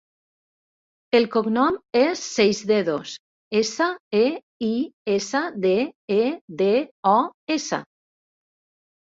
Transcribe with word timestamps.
El 1.17 1.25
cognom 1.33 1.75
és 1.99 2.23
Seisdedos: 2.37 3.11
essa, 3.61 3.91
e, 4.21 4.23
i, 4.69 4.71
essa, 5.19 5.43
de, 5.67 5.75
e, 6.17 6.27
de, 6.65 6.73
o, 7.13 7.15
essa. 7.59 7.83